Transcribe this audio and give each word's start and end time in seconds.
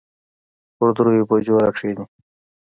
پر 0.77 0.89
دريو 0.97 1.27
بجو 1.29 1.53
راکښېني. 1.63 2.05